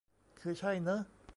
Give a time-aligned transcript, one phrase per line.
[0.39, 1.01] คือใช่เนอะ